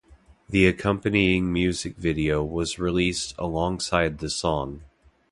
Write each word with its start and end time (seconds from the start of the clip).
The 0.49 0.65
accompanying 0.65 1.53
music 1.53 1.95
video 1.95 2.43
was 2.43 2.79
released 2.79 3.35
alongside 3.37 4.17
the 4.17 4.31
song. 4.31 4.81